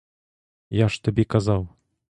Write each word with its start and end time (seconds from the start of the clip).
Я 0.69 0.89
ж 0.89 1.03
тобі 1.03 1.23
казав. 1.25 1.69